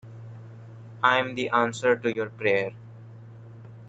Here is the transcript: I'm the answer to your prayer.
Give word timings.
I'm 1.03 1.35
the 1.35 1.49
answer 1.49 1.95
to 1.95 2.11
your 2.11 2.31
prayer. 2.31 2.73